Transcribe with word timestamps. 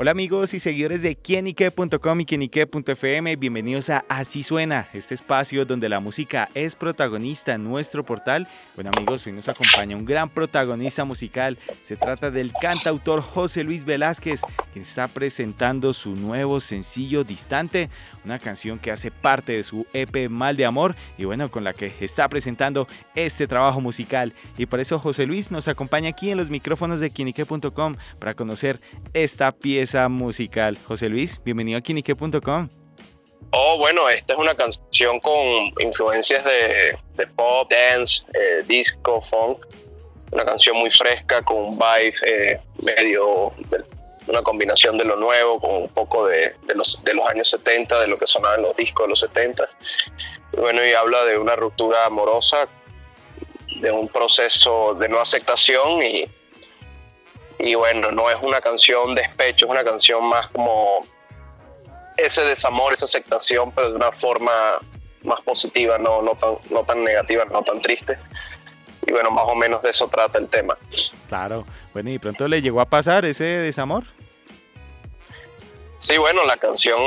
Hola 0.00 0.12
amigos 0.12 0.54
y 0.54 0.60
seguidores 0.60 1.02
de 1.02 1.16
quienique.com 1.16 2.20
y 2.20 2.24
quienique.fm, 2.24 3.34
bienvenidos 3.34 3.90
a 3.90 4.04
Así 4.08 4.44
Suena, 4.44 4.88
este 4.92 5.12
espacio 5.12 5.64
donde 5.64 5.88
la 5.88 5.98
música 5.98 6.48
es 6.54 6.76
protagonista 6.76 7.54
en 7.54 7.64
nuestro 7.64 8.04
portal. 8.04 8.46
Bueno 8.76 8.92
amigos, 8.94 9.26
hoy 9.26 9.32
nos 9.32 9.48
acompaña 9.48 9.96
un 9.96 10.04
gran 10.04 10.28
protagonista 10.30 11.04
musical, 11.04 11.58
se 11.80 11.96
trata 11.96 12.30
del 12.30 12.52
cantautor 12.52 13.22
José 13.22 13.64
Luis 13.64 13.84
Velázquez, 13.84 14.42
quien 14.72 14.84
está 14.84 15.08
presentando 15.08 15.92
su 15.92 16.14
nuevo 16.14 16.60
sencillo 16.60 17.24
Distante, 17.24 17.90
una 18.24 18.38
canción 18.38 18.78
que 18.78 18.92
hace 18.92 19.10
parte 19.10 19.54
de 19.54 19.64
su 19.64 19.84
EP 19.94 20.30
Mal 20.30 20.56
de 20.56 20.64
Amor 20.64 20.94
y 21.16 21.24
bueno, 21.24 21.50
con 21.50 21.64
la 21.64 21.72
que 21.72 21.92
está 21.98 22.28
presentando 22.28 22.86
este 23.16 23.48
trabajo 23.48 23.80
musical. 23.80 24.32
Y 24.58 24.66
por 24.66 24.78
eso 24.78 25.00
José 25.00 25.26
Luis 25.26 25.50
nos 25.50 25.66
acompaña 25.66 26.10
aquí 26.10 26.30
en 26.30 26.38
los 26.38 26.50
micrófonos 26.50 27.00
de 27.00 27.10
quienique.com 27.10 27.96
para 28.20 28.34
conocer 28.34 28.78
esta 29.12 29.50
pieza 29.50 29.87
musical. 30.10 30.76
José 30.86 31.08
Luis, 31.08 31.40
bienvenido 31.42 31.78
a 31.78 31.80
Kinique.com. 31.80 32.68
Oh, 33.52 33.78
bueno, 33.78 34.08
esta 34.10 34.34
es 34.34 34.38
una 34.38 34.54
canción 34.54 35.18
con 35.20 35.72
influencias 35.80 36.44
de, 36.44 37.26
pop, 37.28 37.70
dance, 37.70 38.22
eh, 38.34 38.62
disco, 38.66 39.20
funk. 39.20 39.64
Una 40.30 40.44
canción 40.44 40.76
muy 40.76 40.90
fresca, 40.90 41.42
con 41.42 41.56
un 41.56 41.78
vibe 41.78 42.12
eh, 42.26 42.60
medio, 42.82 43.54
una 44.26 44.42
combinación 44.42 44.98
de 44.98 45.04
lo 45.06 45.16
nuevo, 45.16 45.58
con 45.58 45.70
un 45.82 45.88
poco 45.88 46.26
de, 46.26 46.54
los, 46.74 47.02
de 47.04 47.14
los 47.14 47.26
años 47.26 47.48
70, 47.48 48.00
de 48.00 48.08
lo 48.08 48.18
que 48.18 48.26
sonaban 48.26 48.60
los 48.60 48.76
discos 48.76 49.06
de 49.06 49.08
los 49.08 49.20
70. 49.20 49.66
Y 50.52 50.60
bueno, 50.60 50.84
y 50.84 50.92
habla 50.92 51.24
de 51.24 51.38
una 51.38 51.56
ruptura 51.56 52.04
amorosa, 52.04 52.68
de 53.80 53.90
un 53.90 54.08
proceso 54.08 54.94
de 54.94 55.08
no 55.08 55.18
aceptación 55.18 56.02
y, 56.02 56.28
y 57.58 57.74
bueno, 57.74 58.10
no 58.12 58.30
es 58.30 58.36
una 58.42 58.60
canción 58.60 59.14
de 59.14 59.22
despecho, 59.22 59.66
es 59.66 59.70
una 59.70 59.84
canción 59.84 60.24
más 60.24 60.48
como 60.48 61.06
ese 62.16 62.42
desamor, 62.42 62.92
esa 62.92 63.06
aceptación, 63.06 63.72
pero 63.72 63.90
de 63.90 63.96
una 63.96 64.12
forma 64.12 64.52
más 65.22 65.40
positiva, 65.40 65.98
no, 65.98 66.22
no, 66.22 66.34
tan, 66.36 66.56
no 66.70 66.84
tan 66.84 67.02
negativa, 67.02 67.44
no 67.46 67.62
tan 67.62 67.80
triste. 67.80 68.18
Y 69.06 69.12
bueno, 69.12 69.30
más 69.30 69.44
o 69.46 69.54
menos 69.54 69.82
de 69.82 69.90
eso 69.90 70.08
trata 70.08 70.38
el 70.38 70.48
tema. 70.48 70.76
Claro, 71.28 71.64
bueno, 71.92 72.10
¿y 72.10 72.18
pronto 72.18 72.46
le 72.46 72.62
llegó 72.62 72.80
a 72.80 72.84
pasar 72.84 73.24
ese 73.24 73.44
desamor? 73.44 74.04
Sí, 75.98 76.16
bueno, 76.18 76.44
la 76.44 76.56
canción 76.56 77.00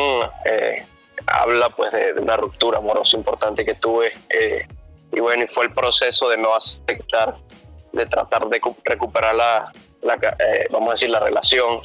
eh, 0.46 0.86
habla 1.28 1.70
pues 1.70 1.92
de, 1.94 2.14
una 2.20 2.36
ruptura 2.36 2.80
amorosa 2.80 3.16
importante 3.16 3.64
que 3.64 3.76
tuve. 3.76 4.12
Eh, 4.30 4.68
y 5.14 5.20
bueno, 5.20 5.44
y 5.44 5.48
fue 5.48 5.66
el 5.66 5.74
proceso 5.74 6.28
de 6.30 6.38
no 6.38 6.56
aceptar, 6.56 7.38
de 7.94 8.06
tratar 8.06 8.48
de 8.48 8.60
recuperar 8.84 9.36
la, 9.36 9.72
la, 10.02 10.16
eh, 10.16 10.68
vamos 10.72 10.90
a 10.90 10.92
decir, 10.94 11.10
la 11.10 11.20
relación. 11.20 11.80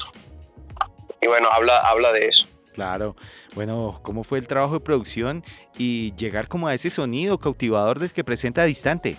Y 1.20 1.26
bueno, 1.26 1.48
habla, 1.50 1.78
habla 1.78 2.12
de 2.12 2.28
eso. 2.28 2.46
Claro. 2.72 3.16
Bueno, 3.54 4.00
¿cómo 4.02 4.22
fue 4.22 4.38
el 4.38 4.46
trabajo 4.46 4.74
de 4.74 4.80
producción 4.80 5.42
y 5.78 6.14
llegar 6.16 6.48
como 6.48 6.68
a 6.68 6.74
ese 6.74 6.90
sonido 6.90 7.38
cautivador 7.38 7.98
del 7.98 8.12
que 8.12 8.22
presenta 8.22 8.64
Distante? 8.64 9.16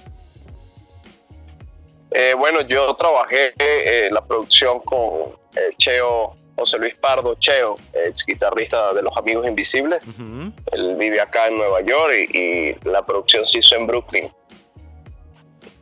Eh, 2.12 2.34
bueno, 2.38 2.62
yo 2.62 2.96
trabajé 2.96 3.54
eh, 3.58 4.10
la 4.12 4.24
producción 4.24 4.80
con 4.82 5.36
Cheo, 5.78 6.36
José 6.56 6.78
Luis 6.78 6.96
Pardo, 6.96 7.36
Cheo, 7.36 7.76
ex 7.94 8.26
guitarrista 8.26 8.94
de 8.94 9.02
Los 9.02 9.16
Amigos 9.18 9.48
Invisibles. 9.48 10.04
Él 10.72 10.96
vive 10.96 11.20
acá 11.20 11.48
en 11.48 11.58
Nueva 11.58 11.82
York 11.82 12.14
y, 12.32 12.38
y, 12.38 12.78
la 12.84 13.06
producción 13.06 13.46
se 13.46 13.60
hizo 13.60 13.76
en 13.76 13.88
Brooklyn. 13.88 14.32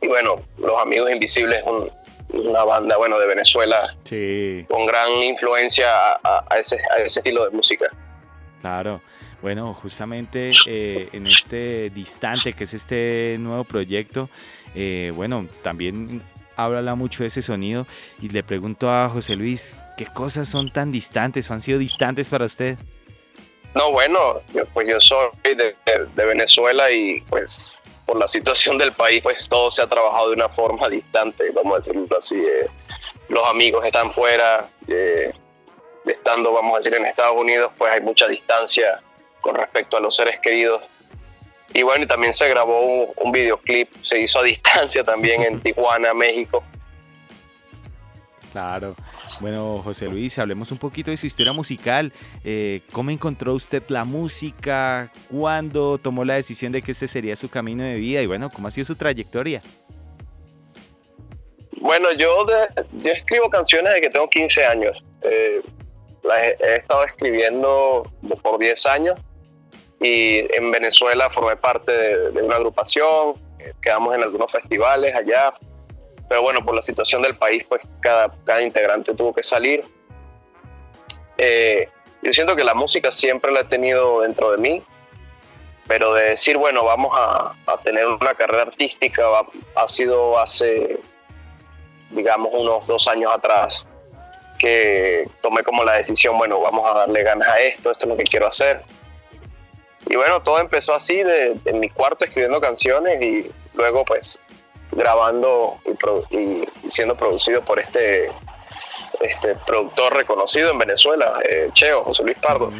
Y 0.00 0.08
bueno, 0.08 0.42
Los 0.58 0.80
Amigos 0.80 1.10
Invisibles 1.10 1.58
es 1.58 1.66
un, 1.66 1.90
una 2.28 2.64
banda, 2.64 2.96
bueno, 2.96 3.18
de 3.18 3.26
Venezuela 3.26 3.80
con 4.68 4.86
gran 4.86 5.22
influencia 5.22 5.88
a, 6.22 6.44
ese, 6.58 6.78
estilo 7.04 7.44
de 7.44 7.50
música. 7.50 7.86
Claro. 8.60 9.00
Bueno, 9.42 9.74
justamente 9.74 10.50
eh, 10.66 11.08
en 11.12 11.26
este 11.26 11.90
distante, 11.90 12.52
que 12.52 12.64
es 12.64 12.74
este 12.74 13.36
nuevo 13.38 13.64
proyecto, 13.64 14.28
eh, 14.74 15.12
bueno, 15.14 15.46
también 15.62 16.22
habla 16.56 16.94
mucho 16.94 17.22
de 17.22 17.28
ese 17.28 17.42
sonido 17.42 17.86
y 18.20 18.30
le 18.30 18.42
pregunto 18.42 18.90
a 18.90 19.08
José 19.08 19.36
Luis, 19.36 19.76
¿qué 19.96 20.06
cosas 20.06 20.48
son 20.48 20.72
tan 20.72 20.90
distantes 20.90 21.50
o 21.50 21.54
han 21.54 21.60
sido 21.60 21.78
distantes 21.78 22.30
para 22.30 22.46
usted? 22.46 22.78
No, 23.74 23.92
bueno, 23.92 24.40
pues 24.72 24.88
yo 24.88 24.98
soy 24.98 25.28
de, 25.44 25.76
de 26.14 26.24
Venezuela 26.24 26.90
y 26.90 27.20
pues 27.28 27.82
por 28.06 28.16
la 28.16 28.28
situación 28.28 28.78
del 28.78 28.94
país, 28.94 29.20
pues 29.22 29.48
todo 29.48 29.70
se 29.70 29.82
ha 29.82 29.88
trabajado 29.88 30.28
de 30.28 30.34
una 30.34 30.48
forma 30.48 30.88
distante, 30.88 31.50
vamos 31.50 31.72
a 31.74 31.76
decirlo 31.76 32.16
así. 32.16 32.36
Eh, 32.36 32.68
los 33.28 33.44
amigos 33.48 33.84
están 33.84 34.12
fuera, 34.12 34.68
eh, 34.86 35.32
estando, 36.06 36.52
vamos 36.52 36.74
a 36.74 36.76
decir, 36.78 36.94
en 36.94 37.04
Estados 37.04 37.36
Unidos, 37.36 37.72
pues 37.76 37.92
hay 37.92 38.00
mucha 38.00 38.28
distancia 38.28 39.02
con 39.40 39.56
respecto 39.56 39.96
a 39.96 40.00
los 40.00 40.14
seres 40.14 40.38
queridos. 40.40 40.82
Y 41.74 41.82
bueno, 41.82 42.04
y 42.04 42.06
también 42.06 42.32
se 42.32 42.48
grabó 42.48 43.06
un 43.16 43.32
videoclip, 43.32 43.92
se 44.00 44.20
hizo 44.20 44.38
a 44.38 44.42
distancia 44.44 45.02
también 45.02 45.42
en 45.42 45.60
Tijuana, 45.60 46.14
México. 46.14 46.62
Claro. 48.56 48.96
Bueno, 49.42 49.82
José 49.84 50.06
Luis, 50.06 50.38
hablemos 50.38 50.72
un 50.72 50.78
poquito 50.78 51.10
de 51.10 51.18
su 51.18 51.26
historia 51.26 51.52
musical. 51.52 52.10
Eh, 52.42 52.80
¿Cómo 52.90 53.10
encontró 53.10 53.52
usted 53.52 53.82
la 53.88 54.06
música? 54.06 55.12
¿Cuándo 55.30 55.98
tomó 55.98 56.24
la 56.24 56.36
decisión 56.36 56.72
de 56.72 56.80
que 56.80 56.92
este 56.92 57.06
sería 57.06 57.36
su 57.36 57.50
camino 57.50 57.84
de 57.84 57.96
vida? 57.96 58.22
Y 58.22 58.26
bueno, 58.26 58.48
¿cómo 58.48 58.68
ha 58.68 58.70
sido 58.70 58.86
su 58.86 58.96
trayectoria? 58.96 59.60
Bueno, 61.82 62.10
yo, 62.12 62.46
yo 62.94 63.12
escribo 63.12 63.50
canciones 63.50 63.92
desde 63.92 64.00
que 64.00 64.08
tengo 64.08 64.30
15 64.30 64.64
años. 64.64 65.04
Eh, 65.20 65.60
he, 66.58 66.76
estado 66.76 67.04
escribiendo 67.04 68.10
por 68.42 68.58
10 68.58 68.86
años 68.86 69.20
y 70.00 70.38
en 70.56 70.70
Venezuela 70.70 71.28
formé 71.28 71.56
parte 71.58 71.92
de, 71.92 72.30
de 72.30 72.42
una 72.42 72.56
agrupación, 72.56 73.34
eh, 73.58 73.74
quedamos 73.82 74.14
en 74.14 74.22
algunos 74.22 74.50
festivales 74.50 75.14
allá, 75.14 75.52
pero 76.28 76.42
bueno, 76.42 76.64
por 76.64 76.74
la 76.74 76.82
situación 76.82 77.22
del 77.22 77.36
país, 77.36 77.64
pues 77.68 77.82
cada, 78.00 78.32
cada 78.44 78.62
integrante 78.62 79.14
tuvo 79.14 79.34
que 79.34 79.42
salir. 79.42 79.84
Eh, 81.38 81.88
yo 82.22 82.32
siento 82.32 82.56
que 82.56 82.64
la 82.64 82.74
música 82.74 83.10
siempre 83.10 83.52
la 83.52 83.60
he 83.60 83.64
tenido 83.64 84.22
dentro 84.22 84.50
de 84.50 84.58
mí, 84.58 84.82
pero 85.86 86.14
de 86.14 86.30
decir, 86.30 86.56
bueno, 86.56 86.84
vamos 86.84 87.12
a, 87.16 87.54
a 87.66 87.76
tener 87.78 88.06
una 88.06 88.34
carrera 88.34 88.62
artística, 88.62 89.22
ha 89.74 89.86
sido 89.86 90.38
hace, 90.38 90.98
digamos, 92.10 92.52
unos 92.52 92.86
dos 92.86 93.06
años 93.06 93.32
atrás 93.32 93.86
que 94.58 95.28
tomé 95.42 95.62
como 95.62 95.84
la 95.84 95.94
decisión, 95.94 96.36
bueno, 96.38 96.60
vamos 96.60 96.88
a 96.88 96.98
darle 96.98 97.22
ganas 97.22 97.48
a 97.48 97.60
esto, 97.60 97.90
esto 97.90 98.06
es 98.06 98.10
lo 98.10 98.16
que 98.16 98.24
quiero 98.24 98.46
hacer. 98.46 98.82
Y 100.08 100.16
bueno, 100.16 100.42
todo 100.42 100.60
empezó 100.60 100.94
así, 100.94 101.22
de, 101.22 101.56
en 101.64 101.80
mi 101.80 101.90
cuarto 101.90 102.24
escribiendo 102.24 102.60
canciones 102.60 103.20
y 103.20 103.50
luego 103.74 104.04
pues 104.04 104.40
grabando 104.96 105.78
y, 106.30 106.88
siendo 106.88 107.16
producido 107.16 107.62
por 107.62 107.78
este, 107.78 108.30
este 109.20 109.54
productor 109.66 110.14
reconocido 110.14 110.70
en 110.70 110.78
Venezuela, 110.78 111.38
eh, 111.48 111.70
Cheo, 111.72 112.02
José 112.04 112.24
Luis 112.24 112.38
Pardo. 112.38 112.72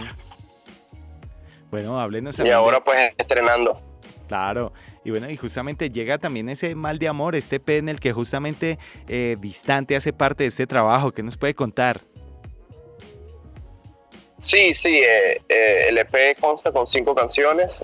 Bueno, 1.70 2.00
háblenos. 2.00 2.38
Y 2.40 2.50
ahora 2.50 2.82
pues 2.82 3.12
estrenando. 3.16 3.80
Claro, 4.28 4.72
y 5.04 5.10
bueno, 5.10 5.30
y 5.30 5.36
justamente 5.36 5.88
llega 5.90 6.18
también 6.18 6.48
ese 6.48 6.74
mal 6.74 6.98
de 6.98 7.06
amor, 7.06 7.36
este 7.36 7.60
P 7.60 7.76
en 7.76 7.88
el 7.88 8.00
que 8.00 8.12
justamente 8.12 8.76
eh, 9.06 9.36
Distante 9.38 9.94
hace 9.94 10.12
parte 10.12 10.42
de 10.42 10.48
este 10.48 10.66
trabajo. 10.66 11.12
¿Qué 11.12 11.22
nos 11.22 11.36
puede 11.36 11.54
contar? 11.54 12.00
Sí, 14.40 14.74
sí, 14.74 14.98
eh, 14.98 15.40
el 15.48 15.96
EP 15.98 16.38
consta 16.40 16.72
con 16.72 16.86
cinco 16.86 17.14
canciones. 17.14 17.82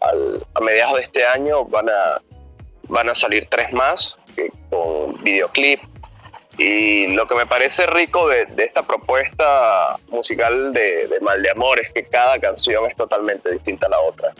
a 0.00 0.60
mediados 0.60 0.96
de 0.96 1.02
este 1.02 1.26
año 1.26 1.66
van 1.66 1.90
a 1.90 2.22
van 2.88 3.08
a 3.08 3.14
salir 3.14 3.46
tres 3.46 3.72
más 3.72 4.18
con 4.70 5.16
videoclip. 5.22 5.80
Y 6.56 7.08
lo 7.08 7.26
que 7.26 7.34
me 7.34 7.46
parece 7.46 7.86
rico 7.86 8.28
de, 8.28 8.46
esta 8.58 8.82
propuesta 8.82 9.96
musical 10.08 10.72
de, 10.72 11.08
Mal 11.20 11.42
de 11.42 11.50
Amor 11.50 11.80
es 11.80 11.90
que 11.90 12.04
cada 12.04 12.38
canción 12.38 12.86
es 12.86 12.94
totalmente 12.94 13.50
distinta 13.50 13.88
a 13.88 13.90
la 13.90 14.00
otra. 14.00 14.32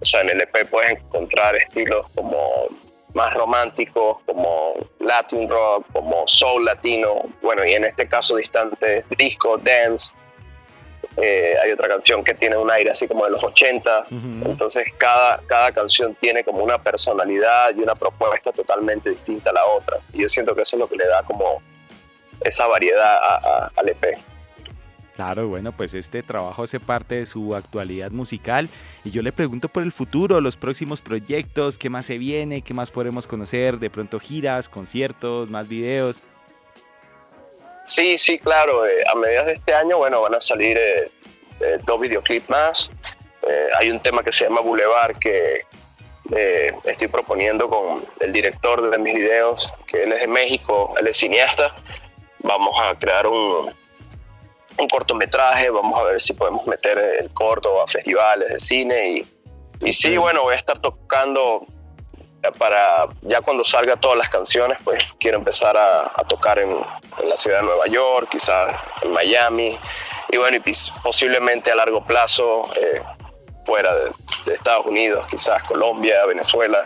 O 0.00 0.04
sea, 0.04 0.20
en 0.20 0.30
el 0.30 0.42
EP 0.42 0.68
puedes 0.68 0.90
encontrar 0.90 1.56
estilos 1.56 2.06
como 2.14 2.68
más 3.14 3.32
románticos, 3.32 4.18
como 4.26 4.74
Latin 5.00 5.48
rock, 5.48 5.86
como 5.92 6.26
soul 6.26 6.64
latino, 6.64 7.22
bueno, 7.40 7.64
y 7.64 7.72
en 7.72 7.84
este 7.84 8.06
caso 8.08 8.36
distante 8.36 9.04
disco, 9.16 9.56
dance, 9.58 10.14
eh, 11.16 11.54
hay 11.62 11.70
otra 11.70 11.88
canción 11.88 12.24
que 12.24 12.34
tiene 12.34 12.56
un 12.56 12.70
aire 12.70 12.90
así 12.90 13.06
como 13.06 13.24
de 13.24 13.30
los 13.30 13.42
80. 13.42 14.06
Entonces 14.44 14.92
cada, 14.98 15.40
cada 15.46 15.72
canción 15.72 16.14
tiene 16.14 16.42
como 16.44 16.62
una 16.64 16.78
personalidad 16.78 17.74
y 17.76 17.80
una 17.80 17.94
propuesta 17.94 18.52
totalmente 18.52 19.10
distinta 19.10 19.50
a 19.50 19.52
la 19.52 19.64
otra. 19.66 19.98
Y 20.12 20.22
yo 20.22 20.28
siento 20.28 20.54
que 20.54 20.62
eso 20.62 20.76
es 20.76 20.80
lo 20.80 20.88
que 20.88 20.96
le 20.96 21.06
da 21.06 21.22
como 21.22 21.60
esa 22.42 22.66
variedad 22.66 23.70
al 23.76 23.88
EP. 23.88 24.18
Claro, 25.14 25.46
bueno, 25.46 25.70
pues 25.70 25.94
este 25.94 26.24
trabajo 26.24 26.64
hace 26.64 26.80
parte 26.80 27.14
de 27.14 27.26
su 27.26 27.54
actualidad 27.54 28.10
musical 28.10 28.68
y 29.04 29.12
yo 29.12 29.22
le 29.22 29.30
pregunto 29.30 29.68
por 29.68 29.84
el 29.84 29.92
futuro, 29.92 30.40
los 30.40 30.56
próximos 30.56 31.00
proyectos, 31.02 31.78
qué 31.78 31.88
más 31.88 32.06
se 32.06 32.18
viene, 32.18 32.62
qué 32.62 32.74
más 32.74 32.90
podemos 32.90 33.28
conocer, 33.28 33.78
de 33.78 33.90
pronto 33.90 34.18
giras, 34.18 34.68
conciertos, 34.68 35.50
más 35.50 35.68
videos. 35.68 36.24
Sí, 37.84 38.16
sí, 38.16 38.38
claro, 38.38 38.86
eh, 38.86 39.04
a 39.06 39.14
mediados 39.14 39.48
de 39.48 39.52
este 39.54 39.74
año, 39.74 39.98
bueno, 39.98 40.22
van 40.22 40.34
a 40.34 40.40
salir 40.40 40.76
eh, 40.78 41.10
eh, 41.60 41.78
dos 41.84 42.00
videoclips 42.00 42.48
más. 42.48 42.90
hay 43.78 43.90
un 43.90 44.00
tema 44.00 44.22
que 44.22 44.32
se 44.32 44.44
llama 44.44 44.62
Boulevard 44.62 45.18
que 45.18 45.66
estoy 46.84 47.08
proponiendo 47.08 47.68
con 47.68 48.02
el 48.20 48.32
director 48.32 48.90
de 48.90 48.98
mis 48.98 49.14
videos, 49.14 49.72
que 49.86 50.02
él 50.02 50.12
es 50.12 50.20
de 50.20 50.26
México, 50.26 50.94
él 50.98 51.06
es 51.08 51.18
cineasta. 51.18 51.74
Vamos 52.38 52.74
a 52.80 52.98
crear 52.98 53.26
un, 53.26 53.70
un 54.78 54.88
cortometraje, 54.88 55.68
vamos 55.68 56.00
a 56.00 56.04
ver 56.04 56.20
si 56.20 56.32
podemos 56.32 56.66
meter 56.66 56.98
el 56.98 57.30
corto 57.34 57.82
a 57.82 57.86
festivales 57.86 58.48
de 58.48 58.58
cine 58.58 59.08
y, 59.08 59.26
y 59.82 59.92
sí, 59.92 60.16
bueno, 60.16 60.42
voy 60.42 60.54
a 60.54 60.58
estar 60.58 60.80
tocando 60.80 61.66
para 62.52 63.06
ya 63.22 63.40
cuando 63.40 63.64
salga 63.64 63.96
todas 63.96 64.18
las 64.18 64.28
canciones, 64.28 64.78
pues 64.84 65.14
quiero 65.18 65.38
empezar 65.38 65.76
a, 65.76 66.10
tocar 66.28 66.58
en, 66.58 66.70
la 67.24 67.36
ciudad 67.36 67.60
de 67.60 67.66
Nueva 67.66 67.86
York, 67.86 68.28
quizás 68.30 68.76
en 69.02 69.12
Miami 69.12 69.78
y 70.28 70.36
bueno, 70.36 70.56
y 70.56 70.72
posiblemente 71.02 71.70
a 71.70 71.76
largo 71.76 72.04
plazo 72.04 72.68
eh, 72.76 73.02
fuera 73.64 73.94
de, 73.94 74.12
de 74.46 74.54
Estados 74.54 74.86
Unidos, 74.86 75.26
quizás 75.30 75.62
Colombia, 75.64 76.24
Venezuela. 76.26 76.82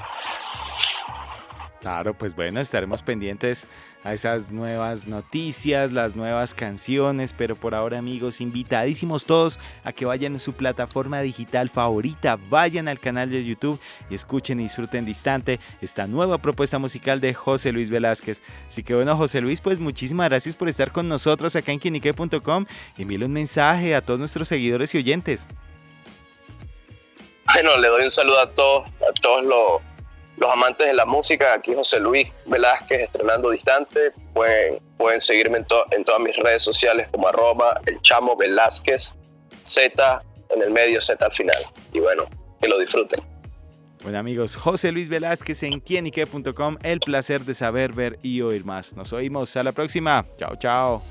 Claro, 1.81 2.13
pues 2.13 2.35
bueno, 2.35 2.59
estaremos 2.59 3.05
pendientes 3.05 3.69
a 4.03 4.13
esas 4.13 4.51
nuevas 4.51 5.07
noticias, 5.07 5.93
las 5.93 6.17
nuevas 6.17 6.53
canciones, 6.53 7.33
pero 7.33 7.55
por 7.55 7.73
ahora 7.73 7.99
amigos, 7.99 8.41
invitadísimos 8.41 9.27
todos 9.27 9.61
a 9.85 9.93
que 9.93 10.05
vayan 10.05 10.35
a 10.35 10.39
su 10.41 10.55
plataforma 10.55 11.21
digital 11.21 11.69
favorita, 11.69 12.37
vayan 12.51 12.89
al 12.89 12.99
canal 12.99 13.31
de 13.31 13.45
YouTube 13.45 13.79
y 14.11 14.17
escuchen 14.17 14.59
y 14.59 14.65
disfruten 14.65 15.05
distante 15.05 15.61
esta 15.81 16.09
nueva 16.09 16.39
propuesta 16.39 16.81
musical 16.81 17.21
de 17.21 17.33
José 17.33 17.71
Luis 17.71 17.91
Velázquez. 17.91 18.43
Así 18.67 18.83
que 18.83 18.95
bueno, 18.97 19.17
José 19.17 19.41
Luis, 19.41 19.61
pues 19.61 19.79
muchísimas 19.79 20.29
gracias 20.29 20.57
por 20.57 20.69
estar 20.69 20.91
con 20.91 21.09
nosotros 21.09 21.55
acá 21.55 21.71
en 21.71 21.79
quinique.com. 21.79 22.67
Envíle 22.97 23.25
un 23.25 23.33
mensaje 23.33 23.95
a 23.95 24.03
todos 24.03 24.19
nuestros 24.19 24.49
seguidores 24.49 24.93
y 24.97 24.99
oyentes. 24.99 25.47
Bueno, 27.55 27.77
le 27.79 27.89
doy 27.89 28.03
un 28.03 28.11
saludo 28.11 28.41
a 28.41 28.53
todos, 28.53 28.89
a 28.89 29.13
todos 29.21 29.45
los 29.45 29.88
los 30.39 30.53
amantes 30.53 30.87
de 30.87 30.95
la 30.95 31.05
música, 31.05 31.55
aquí 31.55 31.75
José 31.75 31.99
Luis 32.01 32.29
Velázquez 32.47 33.01
estrenando 33.01 33.51
distante, 33.51 34.13
pueden, 34.33 34.79
pueden 34.97 35.21
seguirme 35.21 35.59
en, 35.59 36.05
todas 36.05 36.21
mis 36.21 36.37
redes 36.37 36.63
sociales 36.63 37.09
como 37.11 37.29
arroba 37.29 37.81
el 37.87 38.01
chamo 38.03 38.37
Velázquez 38.37 39.17
Z 39.63 40.23
en 40.51 40.63
el 40.63 40.71
medio 40.71 41.01
Z 41.01 41.25
al 41.25 41.33
final. 41.33 41.63
Y 41.93 42.01
bueno, 42.01 42.25
que 42.61 42.69
lo 42.69 42.79
disfruten. 42.79 43.21
Bueno 44.03 44.19
amigos, 44.19 44.55
José 44.55 44.93
Luis 44.93 45.09
Velázquez 45.09 45.65
en 45.65 45.81
quienique.com, 45.81 46.79
el 46.83 47.01
placer 47.01 47.41
de 47.41 47.55
saber, 47.55 47.93
ver 47.93 48.19
y 48.23 48.41
oír 48.43 48.65
más. 48.65 48.95
Nos 48.95 49.13
oímos 49.13 49.57
a 49.57 49.65
la 49.65 49.73
próxima. 49.73 50.25
Chao, 50.39 50.55
chao. 50.57 51.03